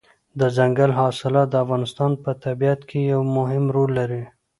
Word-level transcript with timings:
دځنګل 0.39 0.91
حاصلات 0.99 1.47
د 1.51 1.55
افغانستان 1.63 2.11
په 2.23 2.31
طبیعت 2.43 2.79
کې 2.89 2.99
یو 3.11 3.21
مهم 3.37 3.63
رول 3.75 3.89
لري. 3.99 4.23